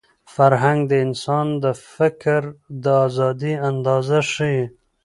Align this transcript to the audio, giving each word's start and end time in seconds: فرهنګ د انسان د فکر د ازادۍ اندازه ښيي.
فرهنګ 0.35 0.79
د 0.87 0.93
انسان 1.05 1.47
د 1.63 1.65
فکر 1.95 2.41
د 2.83 2.85
ازادۍ 3.05 3.53
اندازه 3.69 4.19
ښيي. 4.31 4.61